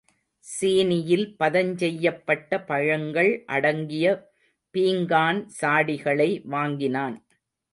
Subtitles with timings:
[0.45, 4.15] சீனியில் பதஞ்செய்யப்பட்ட பழங்கள் அடங்கிய
[4.75, 7.17] பீங்கான் சாடிகளை வாங்கினான்.